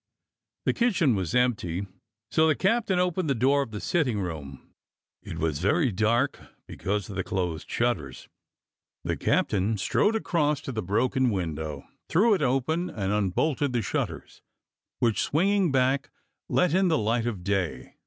The 0.65 0.73
kitchen 0.73 1.13
was 1.13 1.35
empty, 1.35 1.85
so 2.31 2.47
the 2.47 2.55
captain 2.55 2.97
opened 2.97 3.29
the 3.29 3.35
door 3.35 3.61
of 3.61 3.69
the 3.69 3.79
sitting 3.79 4.19
room; 4.19 4.73
it 5.21 5.37
was 5.37 5.59
very 5.59 5.91
dark 5.91 6.39
because 6.65 7.07
of 7.07 7.15
the 7.15 7.23
closed 7.23 7.69
shutters. 7.69 8.27
The 9.03 9.15
captain 9.15 9.77
strode 9.77 10.15
across 10.15 10.59
to 10.61 10.71
the 10.71 10.81
broken 10.81 11.29
window, 11.29 11.85
threw 12.09 12.33
it 12.33 12.41
open, 12.41 12.89
and 12.89 13.13
unbolted 13.13 13.73
the 13.73 13.83
shutters, 13.83 14.41
which, 14.97 15.21
swing 15.21 15.49
ing 15.49 15.71
back, 15.71 16.09
let 16.49 16.73
in 16.73 16.87
the 16.87 16.97
light 16.97 17.27
of 17.27 17.43
day. 17.43 17.93